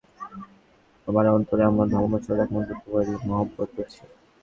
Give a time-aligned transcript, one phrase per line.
[1.07, 4.01] আমার অন্তরে আমার ধর্ম ছাড়া একমাত্র তোমার মহব্বত রয়েছে।